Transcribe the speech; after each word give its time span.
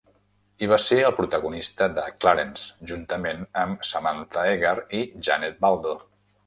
I 0.67 0.69
va 0.69 0.79
ser 0.85 0.97
el 1.09 1.13
protagonista 1.19 1.89
de 1.99 2.07
'Clarence', 2.09 2.65
juntament 2.93 3.47
amb 3.67 3.87
Samantha 3.93 4.51
Eggar 4.57 4.77
i 5.03 5.07
Janet 5.29 5.65
Waldo. 5.69 5.97